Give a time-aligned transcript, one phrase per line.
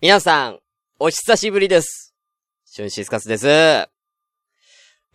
[0.00, 0.60] 皆さん、
[1.00, 2.14] お久しぶりです。
[2.64, 3.48] シュンシスカスです。
[3.48, 3.48] い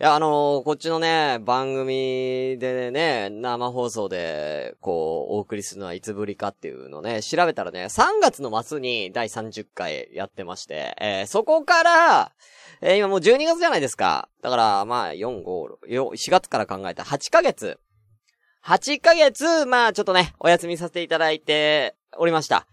[0.04, 12.34] や、あのー、こっちのね、番組でね、生放送で、こう、お送りするのはいつぶりかっていうのね、調べたらね、3月の末に第30回やってまして、えー、そこから、
[12.81, 14.27] えー、今もう12月じゃないですか。
[14.41, 17.79] だから、まあ、4、5、6、4月から考えた8ヶ月。
[18.65, 22.68] 8ヶ月、まあ、ちょっとね、お休みさせていただいておりました。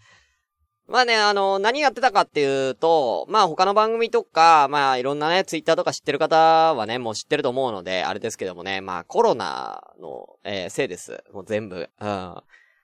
[0.90, 6.36] まあね、あの、何やってたかっていうと、まあ他の番組とか、まあいろんなね、ツイッターとか知ってる方
[6.74, 11.22] はね、もう知ってると思うので、あれですけどもね、まあコロナの、えー、せいです。
[11.32, 11.88] もう全部。
[12.00, 12.34] うん。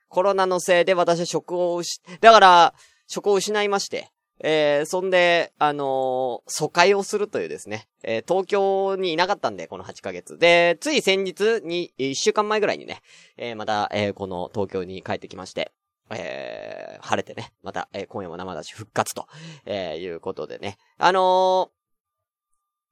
[0.07, 2.73] コロナのせいで私は職を失、だから、
[3.07, 4.09] 職を失いまして、
[4.41, 10.37] えー、そんで、あのー、疎開をするというですね、えー、東京にいなかったんで、この8ヶ月。
[10.37, 13.01] で、つい先日に、1週間前ぐらいにね、
[13.35, 15.73] えー、また、えー、この東京に帰ってきまして、
[16.11, 19.27] えー、晴れてね、また、えー、今夜も生出し復活と、
[19.65, 20.77] えー、いうことでね。
[20.97, 21.77] あのー、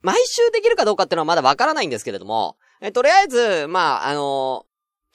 [0.02, 4.66] 毎週できるかどうかっていうのはまだわからないんですけれども、えー、とりあえず、まあ、あの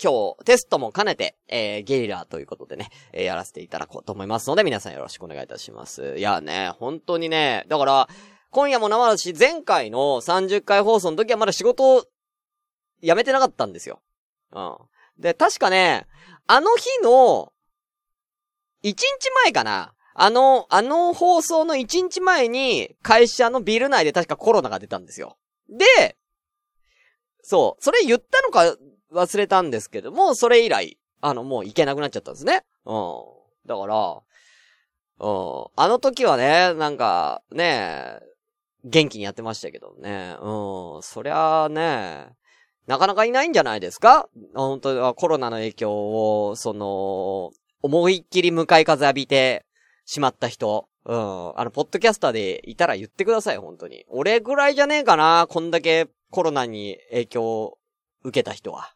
[0.02, 6.16] 今日、テストも兼ねて、えー、ゲリラということでね、えー、やらせていただこうと思いますので、皆さんよろしくお願いいたします。
[6.16, 8.08] いやね、本当にね、だから、
[8.50, 12.04] 今夜も生出し、前回の30回放送の時はまだ仕事を、
[13.02, 14.00] 辞めてなかったんですよ。
[14.52, 14.76] うん。
[15.18, 16.06] で、確かね、
[16.46, 17.52] あの日の、
[18.82, 18.98] 1日
[19.44, 19.94] 前かな？
[20.14, 25.36] あの、あの放送の1日前に、会社のビル内で確かコロナが出たんですよ。
[25.68, 26.16] で、
[27.42, 28.76] そう、それ言ったのか
[29.12, 32.64] 忘れたんですけども、それ以来、あの、もう行けなくなっちゃったんですね。
[32.84, 33.22] うん。
[33.66, 34.20] だから、
[35.20, 35.66] うん。
[35.76, 38.20] あの時はね、なんか、ね、
[38.84, 40.36] 元気にやってましたけどね。
[40.40, 41.02] うん。
[41.02, 42.28] そりゃあね、
[42.86, 44.28] なかなかいないんじゃないですか？
[44.54, 45.92] 本当はコロナの影響
[46.48, 49.64] を、その、思いっきり向かい風浴びて
[50.04, 50.88] しまった人。
[51.04, 51.58] うん。
[51.58, 54.04] あの、ポッドキャスターでいたら言ってください、本当に。
[54.08, 57.78] 俺ぐらいじゃねえかな、こんだけコロナに影響を
[58.22, 58.92] 受けた人は。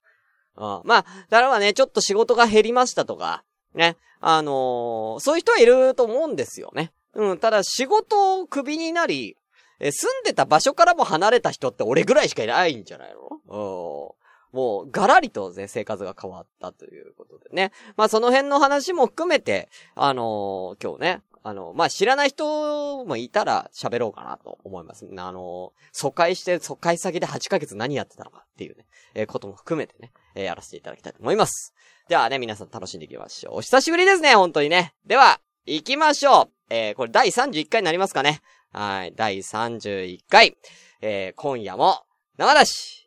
[0.56, 0.82] うん。
[0.84, 3.42] まあ、だからね、ちょっと仕事が減りましたとか、
[3.74, 3.96] ね。
[4.20, 6.92] あのー、そういう人はいると思うんですよね。
[7.14, 7.38] うん。
[7.38, 9.36] ただ、仕事をクビになり、
[9.80, 13.18] え、住んでた場所からも離れた人って俺ぐらいしかいないんじゃないの？
[13.48, 14.23] うん。
[14.54, 17.72] もう、ガラリとね、生活が変わったということでね。
[17.96, 25.06] まあ、その辺の話も含めて、あのー、今日ね、あの、まあ、知らない人もいたら喋ろうかなと思います。
[25.18, 31.74] あの、疎開して、疎開先で8ヶ月何やってたのかっていうね、えー、ことも含めてね、えー、やらせていただきたいと思います。
[32.08, 33.56] ではね、皆さん楽しんでいきましょう。
[33.56, 34.94] お久しぶりですね、本当にね。
[35.04, 36.50] では、行きましょう。
[36.70, 38.40] えー、これ第31回になりますかね。
[38.72, 40.56] はい、第31回。
[41.02, 42.04] え、今夜も、
[42.38, 43.03] 生だし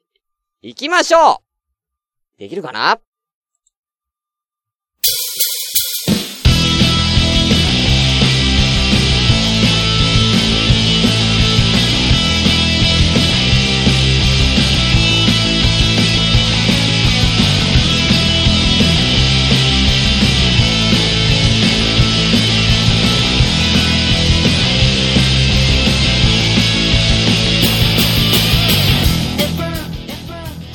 [0.62, 1.44] 行きましょ
[2.36, 2.40] う。
[2.40, 3.00] できるかな？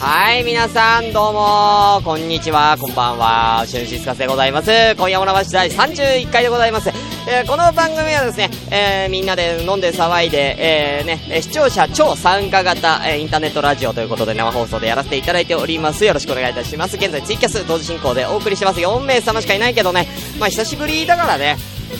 [0.04, 4.68] はい、皆さん、どうも、こんにちは、こんばんは、シュンシスカスでございます。
[4.96, 6.88] 今夜も生し第31回でございます。
[7.28, 16.04] えー、この番組はですね、えー、みんなで飲んで騒いで、えー、ね、視聴者超参加型、え、インターネットラジオということで生放送でやらせていただいております。
[16.04, 16.96] よろしくお願いいたします。
[16.96, 18.80] 現在ツイキャス同時進行でお送りしてます。
[18.80, 20.08] 4名様しかいないけどね、
[20.40, 21.56] まあ久しぶりだからね、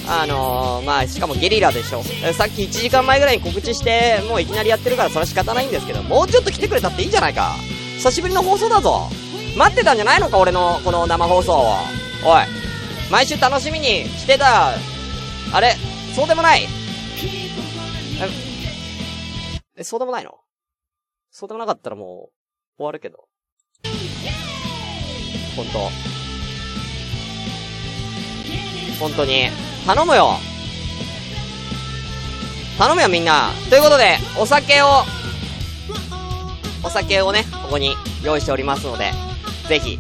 [0.09, 2.03] あのー、まあ、しかもゲリラでしょ。
[2.33, 7.55] さっき1時間前ぐらいに告知して、もういきなりやってるからそれは仕方ないんですけど、もうちょっと来てくれたっていいじゃないか。
[8.03, 9.09] 久しぶりの放送だぞ。
[9.57, 11.75] 待ってたんじゃないのか、俺のこの生放送を。
[12.27, 12.43] おい。
[13.13, 14.73] 毎週楽しみにしてた、
[15.53, 15.77] あれ、
[16.13, 16.67] そうでもない
[19.77, 20.33] え、そうでもないの？
[21.31, 22.31] そうでもなかったらも
[22.75, 23.29] う、終わるけど。
[25.55, 25.89] ほんと。
[28.99, 29.45] 本当に。
[29.87, 30.39] 頼むよ
[32.79, 35.05] 頼むよみんなということで、お酒を
[36.83, 39.13] お酒をね、ここに用意しておりますので、
[39.69, 39.99] ぜひ、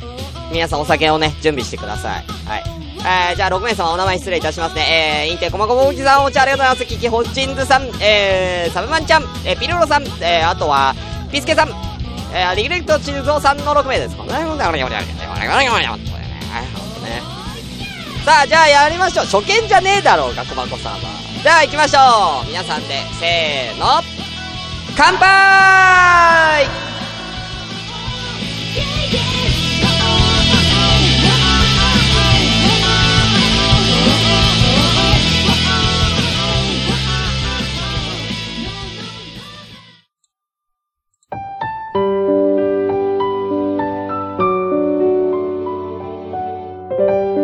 [0.52, 2.24] 皆さんお酒をね、準備してください。
[2.46, 2.82] はい。
[3.04, 5.26] えー、じゃあ6名様お名前失礼いたしますね。
[5.26, 6.86] えー、インテコマコボウキさん、お茶ありがとうございます。
[6.86, 10.94] キキホッチンズさん、えー、サブマンちゃん、えー、ピルロさん、えー、あとは、
[11.32, 11.70] ピスケさん、
[12.32, 14.28] えー、リグレクトチルゾーさんの6名ですかね。
[18.24, 19.24] さあ、じゃあやりましょう。
[19.26, 21.42] 初見じゃねえだろうが、コマコサーバー。
[21.42, 22.46] じゃあ行きましょう。
[22.46, 24.11] 皆さんで、せーの。
[25.04, 26.64] 乾杯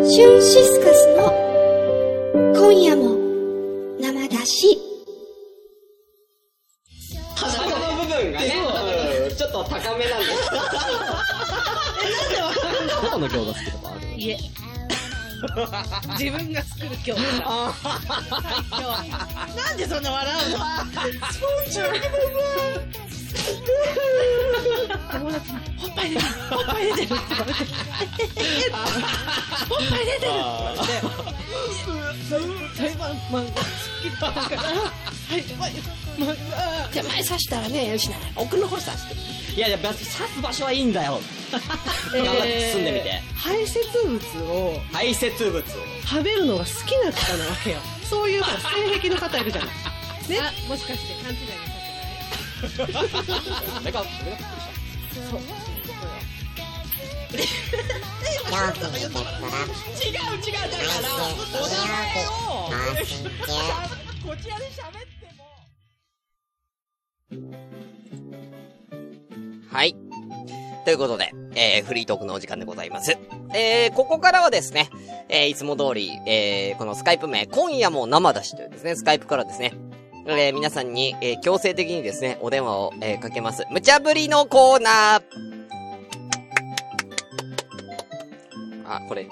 [0.05, 1.33] シュンシスカスの
[2.55, 3.17] 今夜も
[3.99, 4.88] 生だし。
[14.19, 16.25] きとかあるいえ。
[16.25, 17.21] 自分が作る今日。
[19.55, 20.57] なんでそんな笑うの？
[25.11, 27.05] 友達に、おっぱい出てる、おっぱい出てる。
[27.05, 27.17] っ
[28.35, 29.07] て言われて、
[29.69, 30.29] おっぱい出てる。
[30.29, 31.23] っ
[35.29, 35.71] て言われ
[36.91, 39.53] て、前刺したらね、よしな、奥の方刺して。
[39.55, 41.21] いやいや、刺す場所はいいんだよ。
[42.13, 43.21] 頑張って住んでみて。
[43.35, 44.17] 排泄物
[44.51, 45.61] を排泄物を。
[46.05, 47.77] 食べるのが好きな方なわけよ。
[48.09, 48.49] そういう性
[48.99, 49.69] 癖の方いるじゃない。
[50.29, 50.39] ね。
[50.67, 51.45] もしかして勘違いな
[52.67, 53.59] さってないっくりした。
[55.29, 55.39] そう。
[57.29, 57.33] 違う
[60.41, 60.65] 違うだか
[61.01, 61.09] ら、
[61.55, 62.27] お名前を、
[64.25, 65.45] こちらで喋っても。
[69.71, 69.95] はい。
[70.85, 73.17] ということで、えー、フリートークのお時間でございます。
[73.53, 74.89] えー、ここからはですね、
[75.27, 79.73] えー、いつも通り、えー、このスカイプ名、今夜も生出しというですね、スカイプからですね、
[80.25, 83.65] えー、皆さんに、えー、強制的にですね、お電話を、えー、かけます。
[83.71, 85.23] 無茶ぶりのコーナー
[88.85, 89.23] あ、これ。
[89.23, 89.29] ね、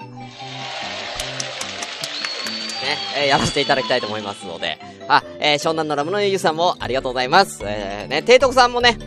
[3.16, 4.78] えーやらせていただきたいと思いますので。
[5.08, 7.62] あ、えー、湘南のラムのゆゆさんもありがとうございます。
[7.64, 8.98] えー、ね、提督さんもね、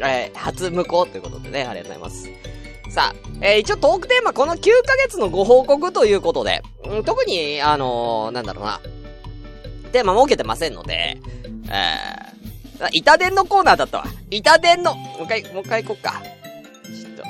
[0.00, 2.51] えー、初無効ということでね、ありがとうございます。
[2.92, 8.82] さあ、えー、一応トークテーマ、この9ヶ月のご報告ということで、ん、特に、あのー、なんだろうな、
[9.92, 11.16] テーマ設けてませんので、
[11.68, 14.04] えー、あ板伝のコーナーだったわ。
[14.30, 16.20] 板伝の、もう一回、もう一回行こっか。
[16.84, 17.26] ちょっと、ち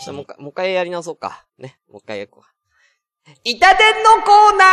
[0.00, 1.44] ょっともう一回、もう一回やり直そうか。
[1.58, 3.30] ね、もう一回行こう。
[3.42, 4.66] 板伝のコーナー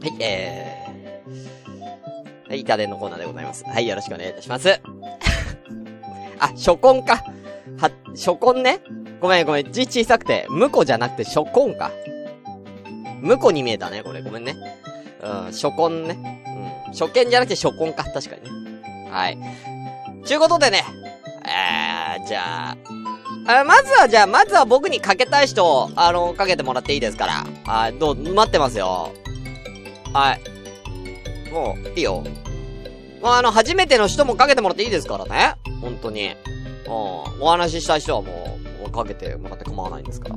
[0.00, 0.77] はい、えー、
[2.48, 3.64] はい、板伝のコーナーでございます。
[3.64, 4.80] はい、よろしくお願いいたします。
[6.40, 7.22] あ、初婚か。
[7.76, 8.80] は、初婚ね。
[9.20, 11.90] ごめんごめん、字小さくて、婿じゃなくて初婚か。
[13.22, 14.22] 婿に見えたね、これ。
[14.22, 14.56] ごめんね。
[15.22, 16.42] うん、初婚ね。
[16.86, 16.92] うん。
[16.92, 18.04] 初見じゃなくて初婚か。
[18.04, 19.10] 確かにね。
[19.10, 19.38] はい。
[20.24, 20.84] ちゅうことでね。
[21.44, 22.76] えー、じゃ
[23.46, 27.46] あ、あまずはじゃあ、まずは僕にかけたい人を、あの、かけてもらっていいですから。
[27.64, 29.10] はい、どう、待ってますよ。
[30.12, 30.57] はい。
[31.52, 32.24] もう、いいよ。
[33.22, 35.54] もうあの、初めての人もかけてもらっていいですからね。
[35.80, 36.34] 本当に。
[36.86, 36.92] うん。
[37.40, 40.36] お話ししたい人はもう、もうかけてもらって構わないんですから。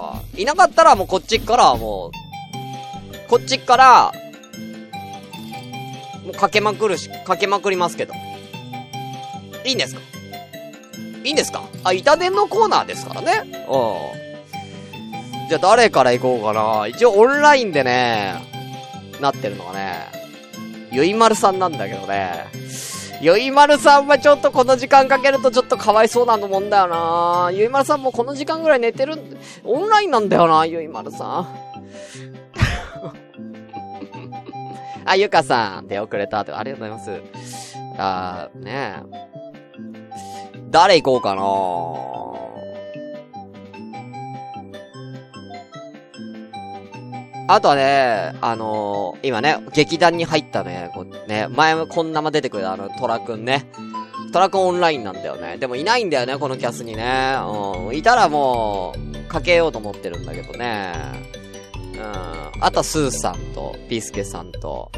[0.00, 0.42] はい。
[0.42, 2.10] いなかったらもうこっちからもう、
[3.28, 4.12] こっちから、
[6.24, 8.14] もうかけまくるし、かけまくりますけど。
[9.64, 10.00] いいんですか？
[11.24, 11.64] いいんですか？
[11.82, 13.66] あ、板伝のコーナーですからね。
[13.68, 15.48] うん。
[15.48, 16.86] じゃあ誰から行こうかな。
[16.86, 18.34] 一応オンラインでね、
[19.20, 20.15] なってるのがね、
[20.96, 22.46] ゆいまるさんなんだけどね。
[23.20, 29.14] ゆいまるさんはちょっとこの時間かけるとちょっとかわいそうなと思うんだよなゆいまるさんもこの時間ぐらい寝てる、
[29.62, 31.48] オンラインなんだよなゆいまるさん。
[35.04, 37.74] あ、ゆかさん、出遅れたって、ありがとうございます。
[37.98, 39.26] あー、ねえ。
[40.70, 42.15] 誰行こうかな
[47.48, 53.70] あとはね、あのー今ね、劇団に入ったね、こうね、前もこんなま出てくるあの、トラくんね。
[54.32, 55.56] トラくんオンラインなんだよね。
[55.56, 57.36] でもいないんだよね、このキャスにね。
[57.88, 57.96] うん。
[57.96, 60.92] いたらもう、かけようと思ってるんだけどね。
[61.94, 62.62] うん。
[62.62, 64.90] あとはスーさんと、ピースケさんと。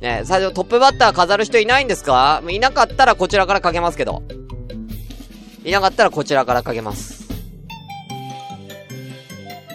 [0.00, 2.42] ね最初トップバッター飾る人いないんですか？
[2.48, 4.22] いなかったらこちらからかけますけど。
[5.64, 7.28] いなかったらこちらからかけます。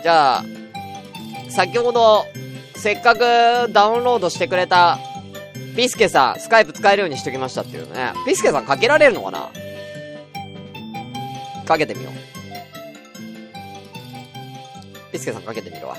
[0.04, 0.44] じゃあ、
[1.58, 2.28] 先ほど、
[2.76, 3.20] せっかく
[3.74, 5.00] ダウンロードしてくれた、
[5.76, 8.14] ピスケさん、スカイプ使えるようにしときましたっていうね。
[8.28, 9.50] ピスケさんかけられるのかな？
[11.66, 12.14] かけてみよう。
[15.12, 15.98] ピスケさんかけてみるわ。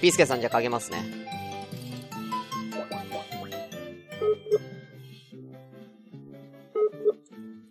[0.00, 1.02] ピスケさんじゃかけますね。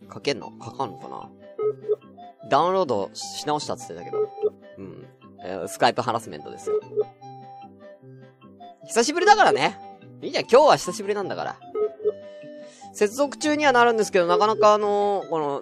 [0.09, 0.51] かけんの？
[0.51, 1.29] かかんのかな？
[2.49, 4.42] ダウンロードし直したって言ってたけど。
[5.43, 6.79] えスカイプハラスメントですよ。
[8.87, 9.77] 久しぶりだからね。
[10.21, 11.57] いいじゃん、今日は久しぶりなんだから。
[12.93, 15.61] 接続中にはなるんですけど、なかなかあのーこの、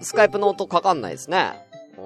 [0.00, 1.66] スカイプの音かかんないですね。
[1.98, 2.02] う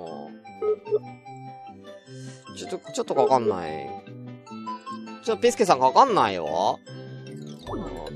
[2.52, 2.56] ん。
[2.56, 3.88] ちょっと、ちょっとかかんない。
[5.24, 6.80] ちょ、ピスケさんかかんないよ。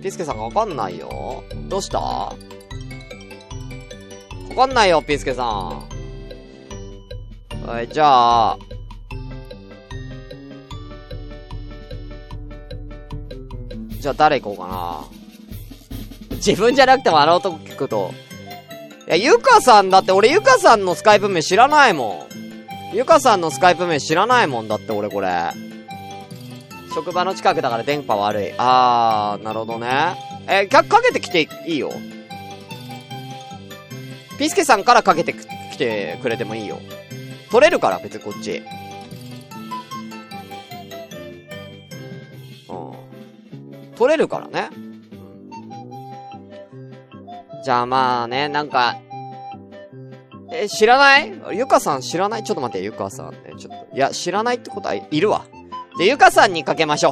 [0.03, 1.45] ピスケさんがわかんないよ。
[1.69, 2.01] どうした？
[2.01, 2.35] わ
[4.57, 5.92] かんないよ、ピスケさん。
[7.67, 8.59] はい、じゃあ、
[14.01, 16.37] じゃあ誰行こうかな。
[16.37, 18.13] 自分じゃなくてもあの男聞くと。
[19.07, 22.27] いや、ゆかさんだって俺ゆかさんのスカイプ名知らないも
[22.93, 22.97] ん。
[22.97, 25.29] ゆかさんのスカイプ名知らないもんだって俺これ。
[26.93, 28.55] 職場の近くだから電波悪い。
[28.59, 30.17] あー、なるほどね。
[30.49, 31.93] え、か、かけてきていいよ。
[34.37, 36.81] ピスケさんからかけてきてくれてもいいよ。
[37.53, 38.63] 取れるから、別にこっち。
[42.69, 43.95] うん。
[43.95, 44.71] 取れるからね。
[47.63, 48.97] じゃあまあね、なんか、
[50.51, 51.31] え、知らない？
[51.53, 52.43] ゆかさん知らない？
[52.43, 53.53] ちょっと待って、ゆかさんね。
[53.59, 53.97] ちょっと。
[53.97, 55.45] いや、知らないってことはいるわ。
[55.99, 57.11] じゃ、ゆかさんにかけましょ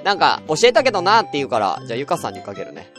[0.00, 0.02] う。
[0.04, 2.90] なんか、教えたけどなって言うから、じゃあ、ゆかさんにかけるね。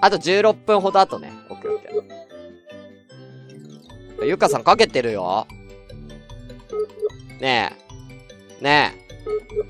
[0.00, 1.32] あと16分ほど後ね。
[1.48, 4.26] オッケーオッケー。
[4.26, 5.46] ゆかさんかけてるよ。
[7.40, 7.76] ね
[8.60, 8.64] え。
[8.64, 8.94] ね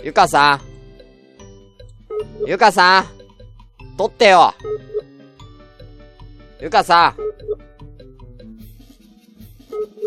[0.01, 0.05] え。
[0.05, 0.61] ゆかさん。
[2.47, 3.07] ゆかさん。
[3.97, 4.55] 取ってよ。
[6.61, 7.15] ゆかさん。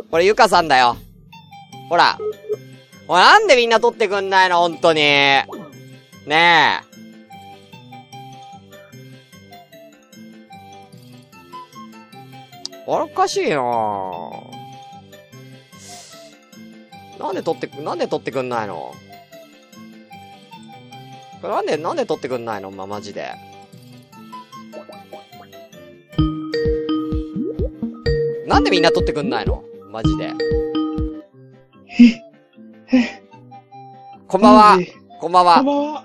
[0.10, 0.98] これゆかさんだよ。
[1.90, 2.18] ほら。
[3.08, 4.60] おい、なんでみんな取ってくんないの？
[4.60, 5.00] ほんとに。
[5.00, 5.46] ね
[6.28, 6.93] え。
[12.86, 13.62] あれおかしいなぁ。
[17.20, 18.94] なんで取ってく、なんで取ってくんないの？
[21.42, 22.72] これなんで、なんで取ってくんないの？
[22.72, 23.32] ま、マジで。
[28.48, 29.64] なんでみんな取ってくんないの？
[29.90, 30.34] マジで。
[34.28, 34.78] こんばんは。
[35.22, 35.66] こんばんはこん。
[35.66, 36.04] ばんは。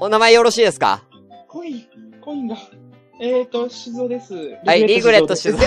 [0.00, 1.02] お、お名前よろしいですか？
[3.24, 4.34] えーと、静雄です。
[4.66, 5.56] はいリグレット静雄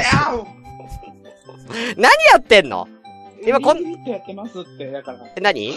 [1.96, 2.86] 何やってんの？
[3.48, 5.20] 今こんリングフィットやってますって、だから。
[5.38, 5.72] え、何？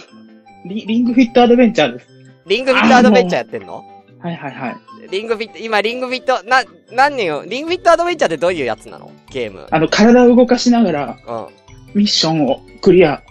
[0.67, 2.09] リリングフィットアドベンチャーです。
[2.49, 3.85] リングフィットアドベンチャーやってんの？
[4.19, 4.77] はいはいはい。
[5.09, 9.13] リングフィット、今リングフィット、な、何年よリングフィットアドベンチャーってどういうやつなの？
[9.31, 9.69] ゲーム。
[9.71, 11.37] あの、体を動かしながら、うん。
[11.37, 11.47] うん。
[11.95, 13.23] ミッションをクリア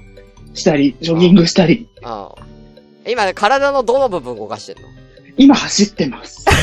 [0.54, 1.90] したり、ジョギングしたり、
[3.06, 4.88] 今、体のどの部分動かしてんの？
[5.36, 6.46] 今走ってます。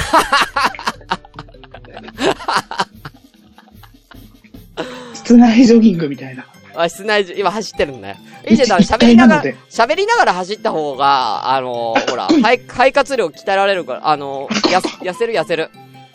[5.14, 6.46] 室内ジョギングみたいな。
[6.76, 8.16] あ、室内中、今走ってるんだよ。
[8.48, 15.70] いいじゃん、喋りながら喋りながら走った方が、あのー、ほら、肺、肺活量鍛えられるから、あのー、やす、痩せる痩せる。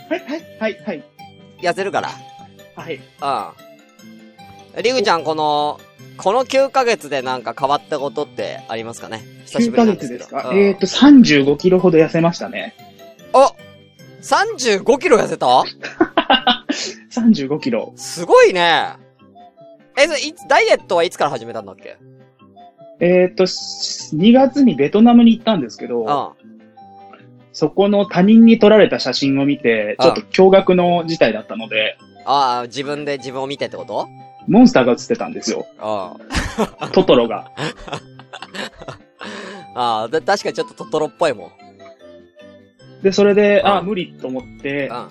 [0.10, 1.04] はいはいはいはい。
[1.62, 2.10] 痩せるから。
[2.76, 2.96] はい。
[2.96, 4.84] うん。
[4.84, 5.80] リグちゃん、この、
[6.18, 9.24] この9ヶ月でなんか変わったことってありますかね？
[9.46, 10.20] 久し9ぶりですけど。
[10.20, 12.76] 月ですか、うんえーと、35キロほど痩せましたね。
[13.34, 13.56] お
[14.22, 15.48] !35 キロ痩せた？
[17.12, 17.94] 35キロ。
[17.96, 18.94] すごいね。
[19.98, 21.98] え、それいつ、ダイエットはいつから始めたんだっけ？
[23.02, 26.50] えーと、2月にベトナムに行ったんですけど、うん。
[27.54, 34.08] そこの他人に撮られた写真を見て、ちょっと驚愕の事態だったので、ああ、自分で自分を見てってこと？
[34.48, 35.66] モンスターが映ってたんですよ。
[35.78, 36.92] うん。
[36.92, 37.52] トトロが。
[39.76, 41.52] ああ、だ確かにちょっとトトロっぽいもん。
[43.04, 45.08] で、それで、あうん無理と思ってう、ん。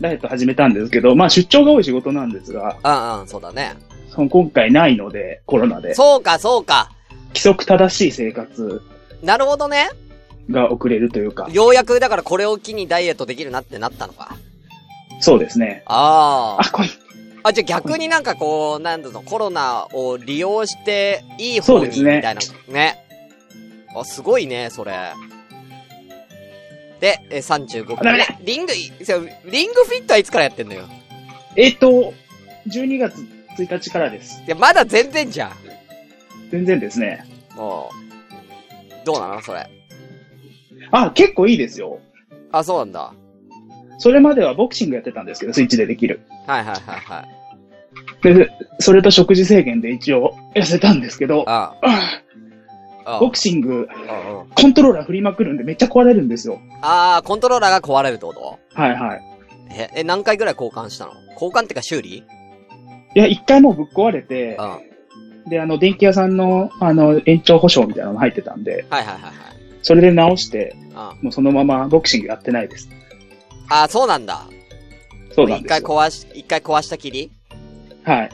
[0.00, 3.74] ダイエット始めたんですけど、まあ出張が多い仕事なんですが、うんうん、そうだね。
[4.08, 6.90] その今回ないので、コロナで、そうか、そうか。
[7.28, 8.82] 規則正しい生活
[9.22, 9.88] なるほどね。
[10.50, 14.36] が送れるというか、ようやくだからこれを機にダイエットできるなってなったのか。
[15.20, 15.82] そうですね。
[15.86, 16.62] ああ。
[16.62, 16.88] あ、これ、
[17.42, 22.40] あ、じゃあ逆になんかこう、なんだろう、コロナを利用して、いい方に、そうですねみたいな。
[22.68, 23.04] ね。
[23.94, 24.92] あ、すごいね、それ。
[27.00, 27.96] で、え、35キロ。
[27.96, 28.86] ダメえリング、リ
[29.66, 30.84] ングフィットはいつからやってんのよ？
[31.56, 32.12] えっ、と、
[32.68, 33.14] 12月
[33.58, 34.42] 1日からです。
[34.46, 35.52] いや、まだ全然じゃん。
[36.50, 37.24] 全然ですね。
[37.56, 39.06] もう。
[39.06, 39.66] どうなのそれ？
[40.92, 42.00] あ、結構いいですよ。
[42.52, 43.12] あ、そうなんだ。
[43.98, 46.20] それまではボクシングやってたんですけど、スイッチでできる。
[46.46, 47.26] はいはいはいは
[48.30, 48.34] い。
[48.34, 52.22] で、それと食事制限で一応痩せたんですけど、あああ。
[53.20, 53.88] ボクシング、
[54.54, 56.60] コントローラー振りまくるんでめっちゃ壊れるんですよ。
[56.82, 58.58] ああ、コントローラーが壊れるってこと？
[58.74, 59.22] はいはい。
[59.72, 61.12] え、え、何回ぐらい交換したの？
[61.34, 62.18] 交換ってか修理？
[62.18, 64.58] いや、一回もうぶっ壊れて
[65.48, 69.32] で、あの、電気屋さんの、あの、延長保証みたいなの入ってたんで、はいはいはい。
[69.82, 70.94] それで直して、うん。
[70.94, 72.88] もうそのままボクシングやってないです。
[73.68, 74.42] ああ、そうなんだ。
[75.32, 75.78] そうなんですよ。
[75.78, 77.30] 一回壊し、一回壊したきり？
[78.04, 78.30] はい。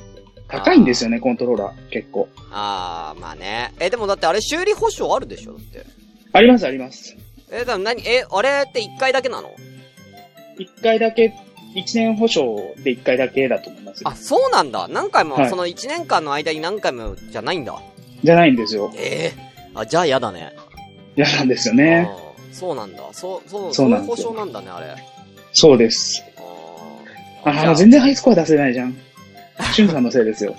[0.49, 1.89] 高いんですよね、コントローラー。
[1.91, 2.29] 結構。
[2.53, 3.73] あー、まあね。
[3.81, 5.85] え、でもだってあれ修理保証あるでしょだって。
[6.33, 7.17] あります、あります。
[7.51, 9.51] え、だから何え、あれって1回だけなの？
[10.59, 11.35] 一回だけ、
[11.75, 14.09] 一年保証で一回だけだと思いますよ。
[14.09, 14.87] あ、そうなんだ。
[14.89, 17.79] 何回も、はいその1年間の間に何回もじゃないんだ。
[18.23, 18.93] じゃないんですよ。
[18.97, 20.53] ええあ、じゃあ嫌だね。
[21.17, 22.09] 嫌なんですよね。
[22.11, 23.03] あーそうなんだ。
[23.13, 24.95] そう、そう、そそうういう保証なんだね、あれ。
[25.53, 26.23] そうです。
[27.45, 28.97] あーああ、全然ハイスコア出せないじゃん。
[29.73, 30.55] シュンさんのせいですよ。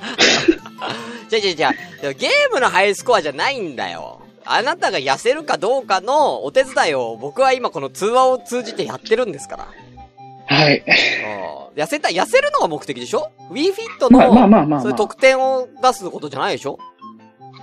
[1.29, 1.71] じゃじゃじゃ
[2.13, 4.21] ゲームのハイスコアじゃないんだよ。
[4.45, 9.67] あなたが痩せるかどうかのお手伝いを僕は今この通話を通じてやってるんですから。
[10.49, 10.83] はい。
[11.75, 14.81] 痩せた、痩せるのが目的でしょ ?Wii Fit の、まあまあまあまあまあ。
[14.81, 16.79] そういう得点を出すことじゃないでしょ？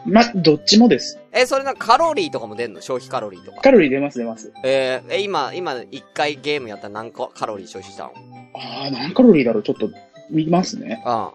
[0.04, 1.18] まあ、どっちもです。
[1.32, 2.82] え、それなんかカロリーとかも出んの？
[2.82, 3.62] 消費カロリーとか。
[3.62, 4.52] カロリー出ます出ます。
[4.62, 8.12] えーえ、今、今、一回ゲームやったら何個カロリー消費したの？
[8.54, 9.62] ああ、何カロリーだろう？
[9.62, 9.88] ちょっと
[10.34, 11.02] 見ますね。
[11.06, 11.28] うん。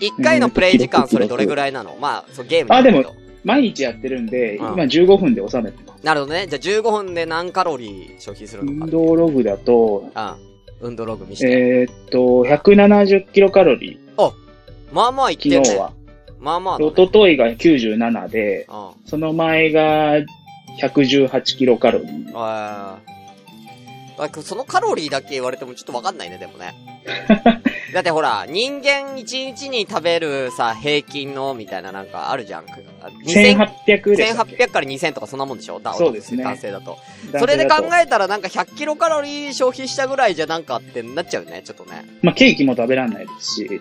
[0.00, 1.96] 一回のプレイ時間それどれぐらいなの？
[2.00, 3.04] まあ、そう、ゲームあでも
[3.44, 6.04] 毎日やってるんで、うん今15分で収めてます。
[6.06, 6.46] なるほどね。
[6.46, 8.84] じゃあ15分で何カロリー消費するのか。
[8.86, 10.34] 運動ログだと、うん。
[10.80, 11.50] 運動ログ見して。
[11.50, 13.98] えーっと、170キロカロリ
[14.92, 15.64] まあまあいっー、てんね。
[15.64, 15.92] 昨日は。
[16.38, 19.08] まあまあだね、おとといが97で、うん。
[19.08, 20.14] その前が
[20.80, 22.30] 118キロカロリー。
[22.34, 23.15] あーあ
[24.42, 26.74] そのカロリーだけ言われてもちょっとわかんないね、でもね。
[27.94, 32.66] だってほら、人間1日に食べるさ、平均の、みたいななんかあるじゃん。
[32.66, 33.56] 2000
[33.86, 35.80] 1800でしたっけ？1800から2000とかそんなもんでしょ？
[35.80, 36.98] だそうですね男性だと。
[37.38, 42.04] それで考えたらなんか100キロカロリー消費したぐらいじゃなんかってなっちゃうね、ちょっとね。
[42.22, 43.78] まあ、ケーキも食べらんないですし、うん。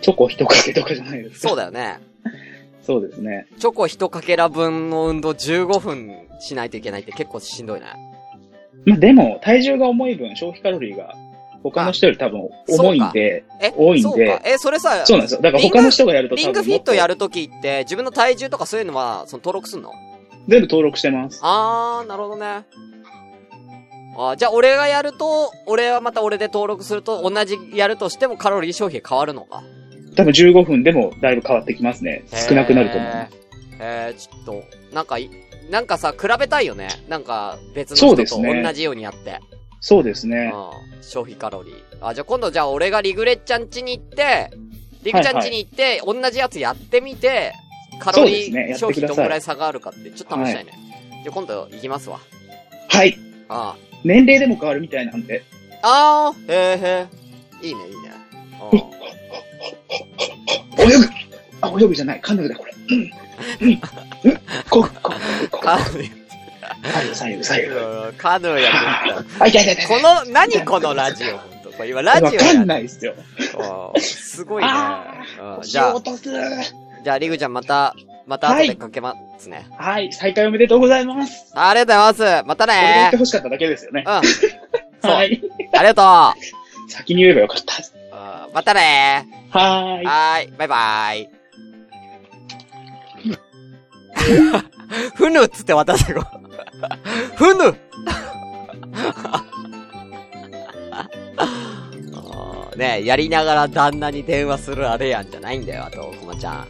[0.00, 1.48] チョコ一かけとかじゃないですか。
[1.48, 2.00] そうだよね。
[2.86, 3.46] そうですね。
[3.58, 7.86] チョコ1かけら分の運動15分しないといけないって結構しんどいね。
[8.86, 11.14] まあ、でも、体重が重い分、消費カロリーが
[11.62, 14.40] 他の人より多分重いんで、え多いんで。
[14.44, 15.40] え、それさ、そうなんですよ。
[15.42, 17.14] だから他の人がやるとリングフィットやる。
[17.14, 19.90] るときって、自分の体重とかそういうのは、その登録すんの？
[20.48, 21.40] 全部登録してます。
[21.42, 22.64] あー、なるほどね。
[24.16, 29.62] あーじゃあ俺がやると、俺はまた俺で登録すると、同じやるとしてもカロリー消費変わるのか？
[30.16, 32.24] 多分15分でもだいぶ変わってきますね。
[32.48, 33.36] 少なくなると思います。
[33.80, 34.64] えー、ちょっと、
[34.94, 35.30] なんかい、
[35.70, 36.88] なんかさ、比べたいよね。
[37.08, 39.40] なんか、別の人と同じようにやって。
[39.80, 40.52] そうですね。
[40.52, 41.02] うん。
[41.02, 41.74] 消費カロリー。
[42.00, 44.50] あ、じゃあ今度じゃあ俺がリグレッちゃん家に行って、
[45.02, 47.52] リグちゃん家に行って、同じやつやってみて、
[48.00, 50.72] カロリー消費どんぐらい差があるかって、ちょっと試したいね。
[51.22, 52.18] じゃあ今度行きますわ。
[52.88, 53.16] はい。
[53.48, 55.42] あ年齢でも変わるみたいなんで。
[55.82, 56.32] あ。
[56.34, 57.66] あー、へーへー。
[57.66, 58.10] いいね、いいね。
[58.72, 58.80] うん
[60.80, 61.04] 泳ぐ
[61.60, 62.20] あ、泳ぐじゃない。
[62.20, 62.72] カヌーだ、これ。
[63.60, 63.68] うん。
[63.68, 63.78] うん。
[64.68, 65.12] こ、こ、
[65.50, 66.10] こ、カヌー、
[66.82, 67.70] 左右、左右、左右。
[68.18, 68.72] カヌーやっ
[69.14, 69.86] てあ、い痛い痛い。
[69.86, 71.72] この、何このラジオ、ほんと。
[71.72, 73.14] これ今ラジオわかんないっすよ。
[73.98, 74.68] すごいね。
[75.62, 76.30] じゃあ落、とす。
[77.02, 77.94] じゃあ、リグちゃんまた、
[78.26, 79.66] また後でかけますね。
[79.76, 80.12] はい。
[80.12, 81.52] 再開おめでとうございます。
[81.54, 82.46] ありがとうございます。
[82.46, 84.04] またこれで言っねてほしかっただけですよね。
[84.06, 85.10] うん。
[85.10, 85.42] はい。
[85.72, 86.90] ありがとう。
[86.90, 87.74] 先に言えばよかった。
[88.52, 90.04] またねはーい。
[90.04, 90.52] はーい。
[90.58, 91.39] バイバーイ。
[95.14, 96.24] ふぬっつって渡せこ。
[97.36, 97.76] ふぬ。
[102.76, 106.54] ね、やりながら旦那に電話するあれやんじゃないんだよ、あと、こまちゃん。
[106.54, 106.68] あー。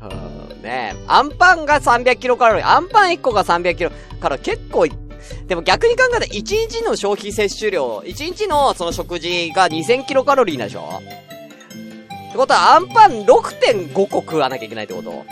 [0.00, 4.88] あーねえ、アンパンが300キロカロリー、アンパン1個が300キロカロリー、結構、
[5.46, 11.00] でも逆に考えたら1日の消費摂取量、1日のその食事が2000キロカロリーなでしょ？
[12.28, 15.24] ってことは、アンパン6.5個食わなきゃいけないってこと？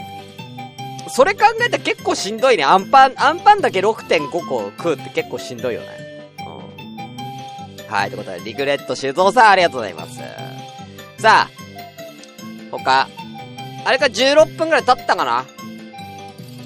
[1.08, 2.64] それ考えたら結構しんどいね。
[2.64, 5.86] アンパン、アンパンだけ6.5個食うって結構しんどいよね。
[6.40, 7.86] うん。
[7.86, 10.18] はい、ということで、リグレット修造さんありがとうございます。
[11.18, 11.50] さあ、
[12.72, 13.08] 他、
[13.84, 15.46] あれか16分くらい経ったかな？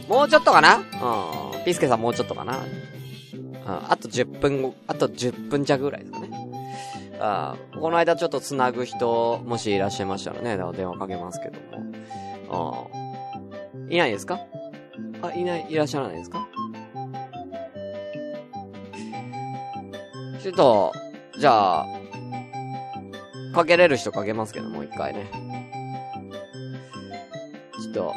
[0.09, 0.77] もうちょっとかな？
[0.79, 1.64] うん。
[1.64, 2.57] ピスケさんもうちょっとかな？
[2.57, 2.64] うん。
[3.66, 6.39] あと10分後、あと10分弱ぐらいですかね。
[7.20, 11.61] あ、この間ちょっと繋ぐ人、もしいらっしゃいましたらね、電話かけますけど
[12.50, 12.88] も。
[12.92, 13.00] ああ。
[13.90, 14.40] いないですか？
[15.22, 16.48] あ、いない、いらっしゃらないですか？
[20.42, 20.92] ちょっと、
[21.38, 21.87] じゃあ、
[23.54, 25.30] かけれる人かけますけどもう、一回ね。
[27.83, 28.14] ちょっと、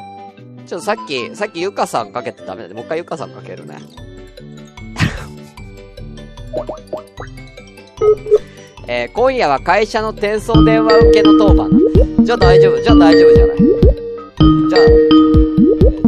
[0.66, 3.76] ちょっとさっき、さっきゆかさんかけてダメなんで、もう一回ゆかさんかけるね。
[8.86, 11.78] えー、今夜は会社の転送電話受けの当番だ。
[12.22, 13.58] じゃあ大丈夫、じゃあ大丈夫じゃない。
[14.68, 14.82] じゃあ、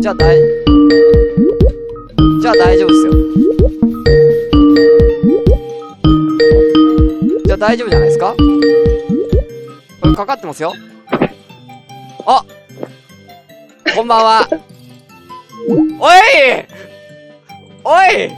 [0.01, 0.39] じゃあ大、
[2.43, 3.13] じゃあ大丈夫っすよ。
[7.47, 8.35] じゃあ大丈夫じゃないですか？
[10.03, 10.75] これかかってますよ。
[12.27, 12.45] あ
[13.95, 14.47] こんばんは。
[15.69, 16.15] おい
[17.85, 18.31] おい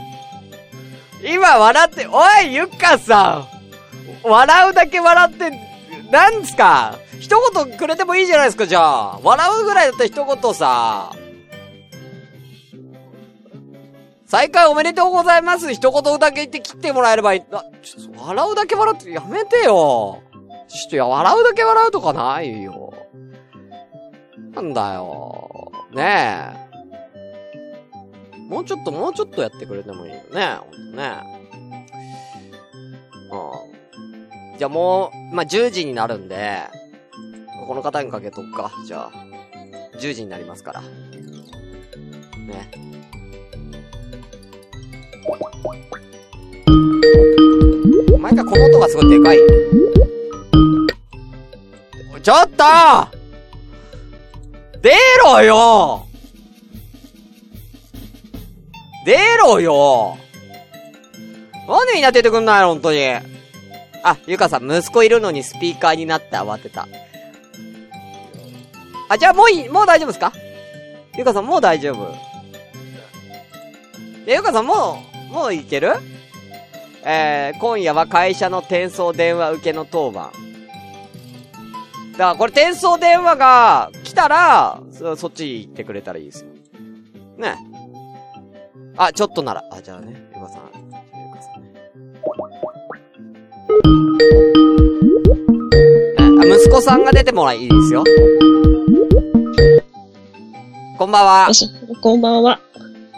[1.35, 3.58] 今笑って、おいゆっかさん
[4.23, 5.51] 笑うだけ笑って、
[6.11, 6.97] なんですか？
[7.19, 9.19] 一言くれてもいいじゃないですか、じゃあ。
[9.23, 11.11] 笑うぐらいだったら一言さ。
[14.25, 15.73] 再開おめでとうございます。
[15.73, 17.41] 一言だけ言って切ってもらえればいい。
[17.51, 20.21] あ、ちょっと笑うだけ笑ってやめてよ。
[20.67, 22.93] ちょっといや、笑うだけ笑うとかないよ。
[24.53, 25.71] なんだよ。
[25.91, 26.53] ね
[28.35, 28.37] え。
[28.37, 30.57] もうちょっと、もうちょっとやってくれてもいいよね。
[30.59, 31.23] ほんとね。
[33.31, 33.35] う
[33.65, 33.68] ん。
[34.59, 36.63] じゃあもう、まあ、10時になるんで、
[37.65, 38.69] この方にかけとくか。
[38.85, 39.11] じゃあ。
[39.97, 40.81] 10時になりますから。
[40.81, 40.89] ね。
[48.19, 49.37] 毎回この音がすごいでかい。
[52.21, 52.63] ちょっと
[54.81, 54.91] 出
[55.23, 56.05] ろよ
[59.05, 60.17] 出ろよ
[61.65, 63.38] なんでみんな出てくんないの本当に。
[64.03, 66.87] あ、ゆかさん、息子いるのにスピーカーになって慌てた。
[69.09, 70.31] あ、じゃあもういい、もう大丈夫ですか？
[71.17, 72.13] ゆかさん、もう大丈夫。
[74.25, 75.93] え、ゆかさん、もう、もういける？
[77.03, 80.31] えー、今夜は会社の転送電話受けの当番。
[82.13, 86.49] だからこれ転送電話が来たら、そそっち行ってくれたらいいですよ。
[87.37, 87.55] ね。
[88.97, 89.63] あ、ちょっとなら。
[89.71, 90.69] あ、じゃあね、ゆかさん。
[90.75, 91.73] ゆかさんね。
[93.83, 93.87] あ、
[96.45, 98.03] 息子さんが出てもらいいですよ。
[100.97, 101.53] こんばんはも。
[101.53, 101.65] し、
[102.01, 102.59] こんばんは。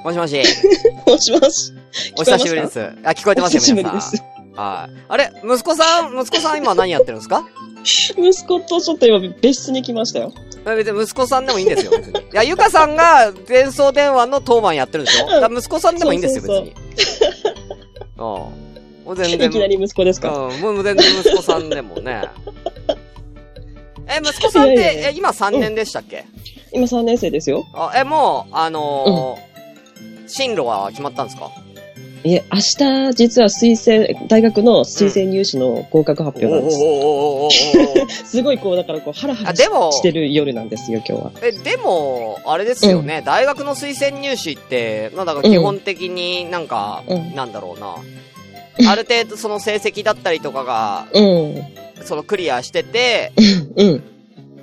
[0.04, 0.38] もしもし。
[1.08, 1.71] もしもし。
[2.17, 2.80] お久しぶりです。
[3.04, 4.12] あ、聞こえてますよ、お久しぶり皆さん。
[4.12, 4.24] です。
[4.56, 4.91] はい。
[5.10, 5.32] あれ？
[5.43, 7.43] 息子さん、息子さん今何やってるんですか？
[7.84, 8.13] 息
[8.45, 10.32] 子とちょっと今別室に来ましたよ。
[10.67, 12.19] え別に息子さんでもいいんですよ、別に。
[12.19, 15.50] いや、ゆかさんが伝送電話の当番やってるんでしょ？
[15.52, 16.74] 息子さんでもいいんですよ、別そうに。
[18.17, 18.24] う
[18.67, 18.71] ん。
[19.12, 19.47] もう全然。
[19.50, 20.30] いきなり息子ですか？
[20.47, 22.24] うん、もう全然息子さんでもね。
[24.08, 26.26] え、息子さんって、いやいやいやえ、今3年でしたっけ、
[26.74, 27.65] 今3年生ですよ。
[27.74, 29.52] あ、え、もう、あのー
[30.34, 31.52] 進路は決まったんですか？
[32.24, 32.60] いえ、明
[33.10, 33.76] 日、実は推
[34.15, 36.71] 薦、大学の推薦入試の合格発表なんで
[38.10, 38.24] す。
[38.32, 41.32] すごいこう、だからこう、ハラハラししてる夜なんですよ、今日は。
[41.41, 47.95] え、でも、あれですよね、大学の推薦入試って、まあだから基本的になんか、うんなんだろうな。
[48.88, 51.56] ある程度その成績だったりとかが、うん。
[52.06, 53.32] そのクリアしてて、
[53.76, 54.04] うん。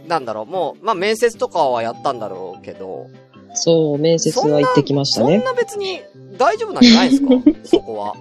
[0.09, 3.07] なんだろう、もう、まあ面接とかはやったんだろうけど、
[3.55, 5.37] そう、面接は行ってきましたね。
[5.37, 6.01] そんな別に
[6.39, 7.29] 大丈夫なんじゃないですか？
[7.65, 8.15] そこは。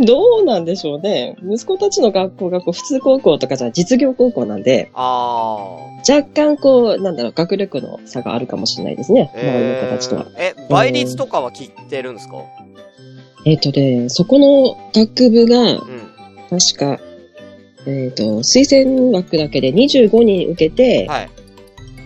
[0.00, 1.36] どうなんでしょうね。
[1.48, 5.68] 息子たちの学校がこう、普通高校とかじゃ実業高校なんで、あ
[6.08, 9.30] 若干こう、なんだろう、学力の差があるかもしれないですね。
[9.36, 9.40] ー。
[9.40, 10.26] 周りの子たちとは。
[10.36, 12.38] えー、え、倍率とかは聞いてるんですか？
[13.44, 15.80] えっ、とね、そこの学部が、うん。
[16.50, 17.00] 確か、
[17.86, 21.30] えっ、と、推薦枠だけで25人受けて、はい。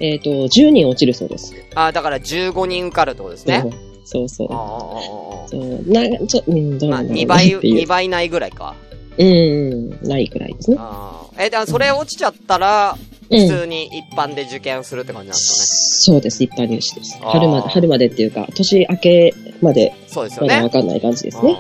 [0.01, 1.55] えっ、と、10人落ちるそうです。
[1.75, 3.65] あーだから15人受かるってことですね。
[4.05, 4.55] そうそうあ。
[4.55, 8.75] ーあーあーあーそうな、ちょ、うん、どうまあ、なんだろう2倍、なっていう2倍ないぐらいか。
[9.19, 10.77] うん、ないくらいですね。
[10.79, 11.26] ああ。
[11.39, 12.97] え、だからそれ落ちちゃったら、
[13.29, 13.41] うん。
[13.41, 17.19] 普通に一般で受験するって感じなんですそうです、一般入試です。
[17.23, 20.03] 春まで、春までっていうか、年明けまで、かね。
[20.07, 20.55] そうですよね。
[20.55, 21.57] まだわかんない感じですね。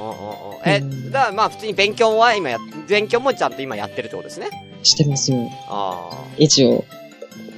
[0.64, 2.58] え、だからまあ普通に勉強は今や、
[2.88, 4.46] 勉強もちゃんと今やってるってことですね。
[4.84, 5.50] してますよ。
[5.68, 6.84] あ一応、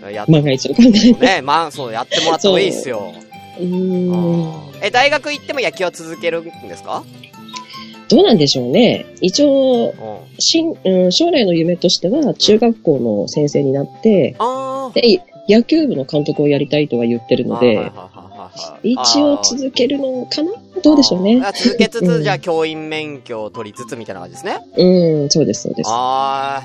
[0.05, 0.11] あ。
[0.11, 1.13] やっ万が一を考えて。
[1.13, 3.13] ね、まあそう、やってもらった方がいいっすよ。
[3.59, 4.55] うーん。
[4.83, 7.05] え、大学行っても野球は続けるんですか？
[8.09, 9.07] どうなんでしょうね。
[9.21, 10.41] 一応、うん。
[10.41, 15.03] しんうん、将来の夢としては、中学校の先生になって、あで、
[15.49, 17.49] 野球部の監督をやりたいとは言ってるあ。
[17.49, 17.93] ので、
[18.83, 20.53] 一応続けるのかな？
[20.83, 24.59] どうでしょうね続けつつ、うんじゃあ教員免許を取りつつみたいな感じですね。
[24.77, 25.91] うん、そうです、そうです。
[25.93, 26.63] あ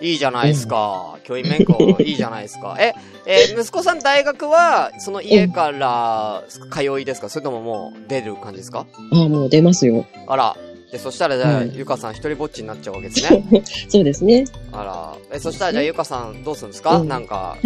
[0.00, 1.18] ー、いいじゃないですか。
[1.24, 2.76] 教員免許、いいじゃないですか。
[2.80, 2.94] え、
[3.26, 7.28] えー息子さん大学は、その家から通いですか？
[7.28, 8.86] それとももう出る感じですか？
[9.12, 10.06] ああ、もう出ますよ。
[10.26, 10.56] あら。
[10.90, 11.72] で、そしたらじゃあ、うん。
[11.74, 13.44] ゆかさん一人ぼっちになっちゃうわけですね。
[13.88, 14.44] そうですね。
[14.72, 15.36] あら。
[15.36, 17.08] え、そしたらじゃあゆかさんどうするんですか、うん。
[17.08, 17.58] なんか、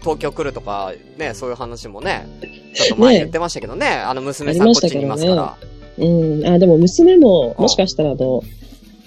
[0.00, 2.26] 東京来るとか、ね、そういう話もね、
[2.74, 5.56] ちょっと前ね言ってましたけどね、あの娘さんこっちにいますから。
[5.98, 6.46] うん。
[6.46, 7.62] あ、でも娘も、あ。
[7.62, 8.42] もしかしたらあの、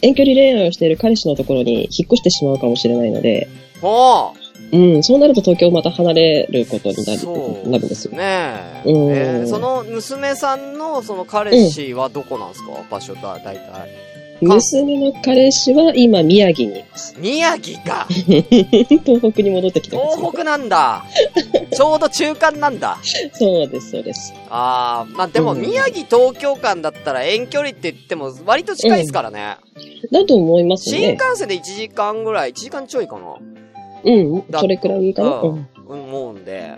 [0.01, 3.47] 遠距離恋愛をしている彼氏のところに引っ越してしまうかもしれないので、
[3.82, 4.34] ほ
[4.71, 8.12] うん、そうなると東京また離れることになるなるんですよ。
[8.13, 8.91] うねえ。
[8.91, 14.10] うんえーその娘さんのその彼氏はどこなんですか、場所だ、大体。
[14.41, 17.13] 娘の彼氏は今宮城にいます。
[17.17, 18.05] 宮城か。
[18.10, 20.17] 東北に戻ってきてます。
[20.17, 21.03] 東北なんだ。
[21.75, 22.97] ちょうど中間なんだ。
[23.34, 24.34] そうです、そうです。
[24.49, 29.58] あー、まあ、でもうん宮城東京間だったら遠距離って言っても割と近いですからね。
[30.12, 31.12] だと思います新ね。
[31.13, 33.36] 幹線で1時間ぐらい、1時間ちょいかな。
[34.03, 35.41] うん、だそれくらいかな。
[35.41, 35.67] ううんん。
[35.88, 36.73] 思うんで、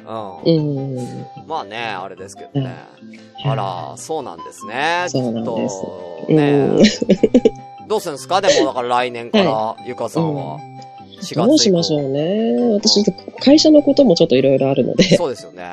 [0.46, 0.56] うん。
[0.56, 1.26] うん。
[1.48, 2.76] まあね、あれですけどね。
[3.04, 5.06] うんあら、そうなんですね。
[5.08, 6.78] そうなんですちょっとうねん。
[7.88, 8.40] どうするんですか？
[8.40, 10.60] でも、だから来年から、ゆかさんは。
[11.22, 12.76] 4月以降どうしましょうね。
[12.80, 13.04] 私、
[13.40, 15.18] 会社のこともちょっといろいろあるので。
[15.18, 15.66] そうですよね。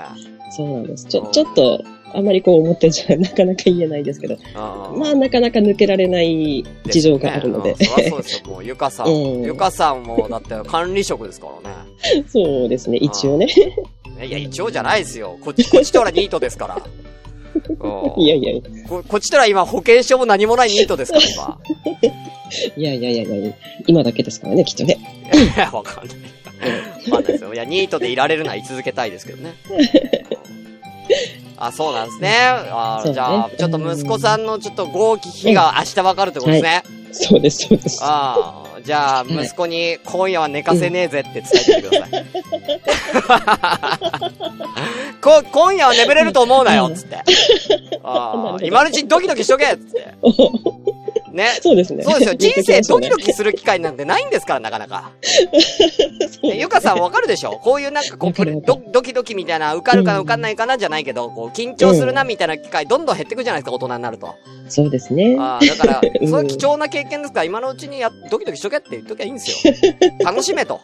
[0.57, 1.05] そうなんです。
[1.05, 1.83] ちょ、ちょっと、
[2.15, 4.35] あまりこう思ってんじゃ なかなか言えないですけど。
[4.35, 7.77] うんまあ、なかなか抜けられない事情があるので。
[7.77, 8.51] すよねうんそそうですよ。
[8.51, 9.07] もう、ゆかさん。
[9.07, 11.77] うんゆかさんも、だって管理職ですからね。
[12.29, 13.47] そうですね、一応ね。
[14.27, 15.37] いや、一応じゃないですよ。
[15.41, 16.83] こっち、こっちとらニートですから。
[17.69, 21.59] う んいやいやいここっちとら今保険証も何もないニートですから、今。
[22.77, 23.53] や、いやいやいやいや、
[23.87, 24.99] 今だけですからね、きっとね。
[25.57, 26.17] いや、わかんない。
[27.11, 27.55] わかんないですよ。
[27.55, 29.55] いや、ニートでいられるのは居続けたいですけどね。
[31.59, 32.37] あ、そうなんですね。
[32.71, 36.83] あそうねじゃあ、ちょっと息子さんのちょっと合気日が明日わかるってことですね。
[37.13, 38.01] そうです、そうです。
[38.03, 42.25] ああ、じゃあ、はい息子に今夜は寝かせねえぜって伝えてください。
[45.21, 47.17] こ今夜は眠れると思うなよ、つって。
[48.05, 50.15] ああ、今のうちにドキドキしとけっつって。
[51.33, 51.49] ね。
[51.63, 52.03] そうですね。
[52.05, 52.35] そうですよ。
[52.37, 53.25] 人生ドキドキ。
[53.27, 55.11] キする機会なんてないんですから、なかなか。
[56.43, 57.59] そうゆかさんわかるでしょ？
[57.63, 58.33] こういうなんかこう、
[58.65, 64.35] ドドキドキみたいな、受かるかな受かんないかなじゃないけど、こう、緊張するなみたいな機会、どんどん減ってくじゃないですか、大人になると。
[64.69, 65.37] そうですね。
[65.39, 69.75] ああ、だから、う んそういう貴重な経験ですから、今のうちにや、ドキドキしとけって言っときゃいいんですよ。
[70.25, 70.81] 楽しめと。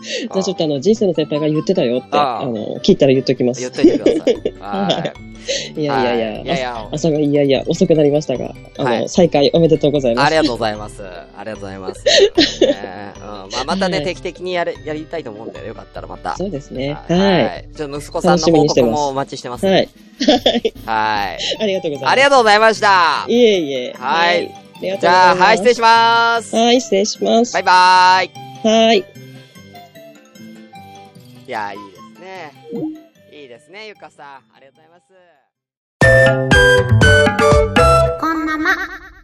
[0.00, 3.60] じゃあちょっとあの、人生の先輩が言ってたよって、あの、聞いたら言っときます。
[3.60, 4.34] 言っといてください。
[4.60, 5.27] はい
[5.76, 10.26] いやいやいや、はいいやいや、朝がいやいや、遅くなりましたが、あの、はい再開おめでとうございます。
[10.26, 11.02] ありがとうございます。
[11.02, 12.04] ありがとうございます。
[12.60, 16.36] ねうんまあ、またね、はい定期的にやる、やりたいと思うんで、よかったらまた。
[16.36, 16.92] そうですね。
[16.92, 17.66] ははい。
[17.72, 17.76] い。
[17.76, 19.66] ちょっと息子さんの報告もお待ちしてます。
[19.66, 19.88] はい。
[20.86, 21.38] はい。
[21.60, 22.12] ありがとうございます。
[22.12, 23.24] ありがとうございました。
[23.28, 23.92] いえいえ。
[23.98, 24.54] はい。
[24.80, 26.54] じゃあ、はい、失礼します。
[26.54, 27.52] はい、失礼します。
[27.54, 28.30] バイバーイ。
[28.86, 28.98] はい。
[28.98, 29.04] い
[31.50, 32.52] や、いいですね。
[33.32, 34.26] いいですね、ゆかさん。
[34.26, 35.02] ありがとうございます。
[38.18, 39.17] こんなま。